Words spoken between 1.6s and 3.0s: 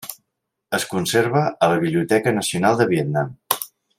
a la Biblioteca Nacional de